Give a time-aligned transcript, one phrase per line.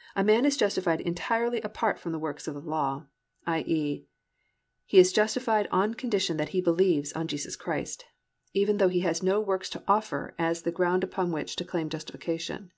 [0.00, 3.06] "+ A man is justified entirely apart from works of the law,
[3.46, 4.04] i.e.,
[4.84, 8.04] he is justified on condition that he believes on Jesus Christ,
[8.52, 11.88] even though he has no works to offer as the ground upon which to claim
[11.90, 12.72] justification.